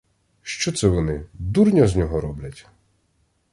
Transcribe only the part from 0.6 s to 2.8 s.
це вони, дурня з нього роблять?